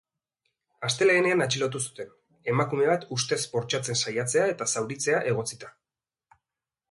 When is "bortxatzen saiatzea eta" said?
3.53-4.69